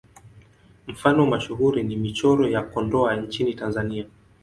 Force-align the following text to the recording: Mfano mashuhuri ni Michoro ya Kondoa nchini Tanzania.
Mfano 0.87 1.25
mashuhuri 1.25 1.83
ni 1.83 1.95
Michoro 1.95 2.47
ya 2.49 2.61
Kondoa 2.63 3.15
nchini 3.15 3.53
Tanzania. 3.53 4.05